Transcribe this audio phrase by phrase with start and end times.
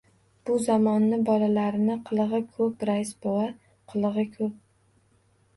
[0.49, 3.47] —Bu zamonni bolalarini qilig‘i ko‘p, rais bova,
[3.95, 4.57] qilig‘i ko‘p.